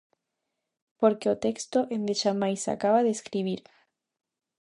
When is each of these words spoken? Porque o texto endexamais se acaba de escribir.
Porque 0.99 1.31
o 1.33 1.39
texto 1.45 1.79
endexamais 1.95 2.59
se 2.63 2.69
acaba 2.75 3.03
de 3.05 3.11
escribir. 3.17 3.59